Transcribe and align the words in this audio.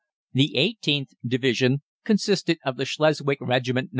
The 0.33 0.53
18th 0.57 1.09
Division 1.27 1.83
consisted 2.05 2.57
of 2.65 2.77
the 2.77 2.85
Schleswig 2.85 3.37
Regiment 3.39 3.85
No. 3.89 3.89